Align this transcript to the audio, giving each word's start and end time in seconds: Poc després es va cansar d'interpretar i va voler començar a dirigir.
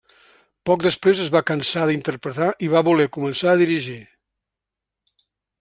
Poc 0.69 0.85
després 0.85 1.21
es 1.25 1.29
va 1.35 1.41
cansar 1.49 1.83
d'interpretar 1.91 2.49
i 2.69 2.71
va 2.73 2.83
voler 2.89 3.07
començar 3.19 3.55
a 3.55 3.63
dirigir. 3.65 4.03